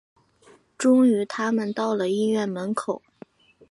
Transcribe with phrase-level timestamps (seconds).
[0.79, 3.03] 终于他们到了医院门口